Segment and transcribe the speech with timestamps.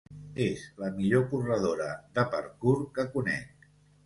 [0.45, 3.71] És la millor corredora de parkour que conec.